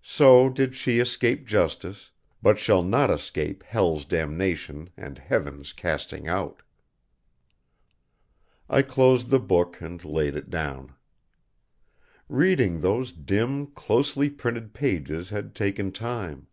So 0.00 0.48
did 0.48 0.74
she 0.74 1.00
escape 1.00 1.44
Justice, 1.46 2.12
but 2.40 2.58
shall 2.58 2.82
not 2.82 3.10
escape 3.10 3.62
Hell's 3.62 4.06
Damnation 4.06 4.88
and 4.96 5.18
Heaven's 5.18 5.74
casting 5.74 6.26
out." 6.26 6.62
I 8.70 8.80
closed 8.80 9.28
the 9.28 9.38
book 9.38 9.78
and 9.82 10.02
laid 10.02 10.34
it 10.34 10.48
down. 10.48 10.94
Reading 12.26 12.80
those 12.80 13.12
dim, 13.12 13.66
closely 13.66 14.30
printed 14.30 14.72
pages 14.72 15.28
had 15.28 15.54
taken 15.54 15.92
time. 15.92 16.46